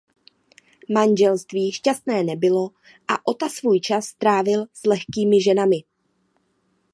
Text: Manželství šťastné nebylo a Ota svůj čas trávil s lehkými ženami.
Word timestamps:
Manželství 0.93 1.71
šťastné 1.71 2.23
nebylo 2.23 2.69
a 3.07 3.27
Ota 3.27 3.49
svůj 3.49 3.79
čas 3.79 4.13
trávil 4.13 4.65
s 4.73 4.85
lehkými 4.85 5.41
ženami. 5.41 5.77